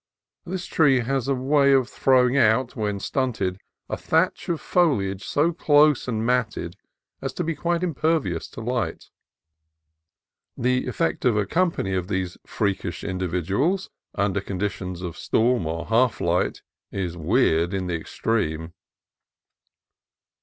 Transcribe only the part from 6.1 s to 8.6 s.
matted as to be quite impervious